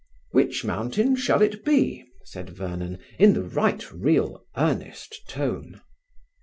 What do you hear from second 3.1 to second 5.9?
in the right real earnest tone.